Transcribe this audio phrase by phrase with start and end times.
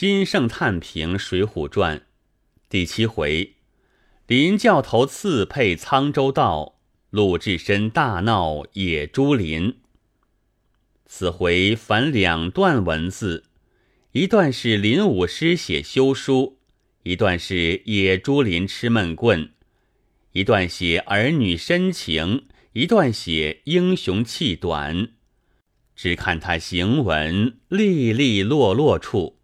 [0.00, 2.06] 金圣叹评水浒传
[2.70, 3.56] 第七回
[4.26, 6.78] 林教头刺配沧州道
[7.10, 9.76] 鲁智深大闹野猪林。
[11.04, 13.44] 此回反两段文字
[14.12, 16.56] 一段是林武师写休书
[17.02, 19.52] 一段是野猪林吃闷棍
[20.32, 25.10] 一段写儿女深情一段写英雄气短。
[25.94, 29.39] 只看他行文利利落落处